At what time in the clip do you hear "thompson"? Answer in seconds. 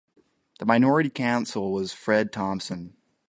2.33-2.97